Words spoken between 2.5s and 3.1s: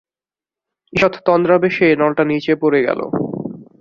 পড়ে গেল।